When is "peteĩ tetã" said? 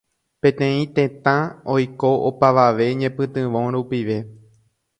0.43-1.33